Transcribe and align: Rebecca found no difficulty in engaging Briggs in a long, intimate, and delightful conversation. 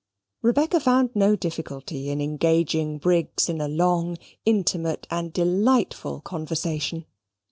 Rebecca 0.41 0.79
found 0.79 1.15
no 1.15 1.35
difficulty 1.35 2.09
in 2.09 2.21
engaging 2.21 2.97
Briggs 2.97 3.49
in 3.49 3.61
a 3.61 3.67
long, 3.67 4.17
intimate, 4.45 5.05
and 5.11 5.31
delightful 5.31 6.21
conversation. 6.21 7.05